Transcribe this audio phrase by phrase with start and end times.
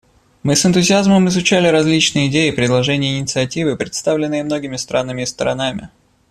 [0.41, 5.91] Мы с энтузиазмом изучали различные идеи, предложения и инициативы, представленные многими странами и сторонами.